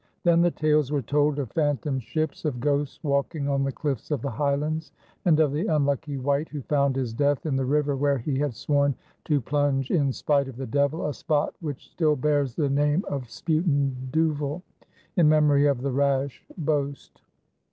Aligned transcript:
Then 0.23 0.41
the 0.41 0.49
tales 0.49 0.91
were 0.91 1.03
told 1.03 1.37
of 1.37 1.51
phantom 1.51 1.99
ships, 1.99 2.43
of 2.43 2.59
ghosts 2.59 2.99
walking 3.03 3.47
on 3.47 3.63
the 3.63 3.71
cliffs 3.71 4.09
of 4.09 4.23
the 4.23 4.31
Highlands, 4.31 4.93
and 5.25 5.39
of 5.39 5.51
the 5.51 5.67
unlucky 5.67 6.17
wight 6.17 6.49
who 6.49 6.63
found 6.63 6.95
his 6.95 7.13
death 7.13 7.45
in 7.45 7.55
the 7.55 7.65
river 7.67 7.95
where 7.95 8.17
he 8.17 8.39
had 8.39 8.55
sworn 8.55 8.95
to 9.25 9.39
plunge 9.39 9.91
in 9.91 10.11
spite 10.11 10.47
of 10.47 10.57
the 10.57 10.65
Devil, 10.65 11.05
a 11.05 11.13
spot 11.13 11.53
which 11.59 11.91
still 11.91 12.15
bears 12.15 12.55
the 12.55 12.67
name 12.67 13.05
of 13.09 13.29
Spuyten 13.29 13.95
Duyvil 14.11 14.63
in 15.17 15.29
memory 15.29 15.67
of 15.67 15.83
the 15.83 15.91
rash 15.91 16.43
boast. 16.57 17.21